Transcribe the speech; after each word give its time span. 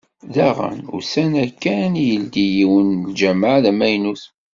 Daɣen, 0.33 0.79
ussan-a 0.97 1.45
kan 1.63 1.91
i 1.97 2.03
yeldi 2.09 2.45
yiwen 2.55 2.87
n 2.97 3.05
lǧamaɛ 3.11 3.57
d 3.63 3.65
amaynut. 3.71 4.23